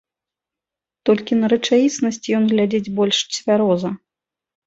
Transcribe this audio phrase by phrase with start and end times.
[1.09, 3.89] Толькі на рэчаіснасць ён глядзіць больш цвяроза.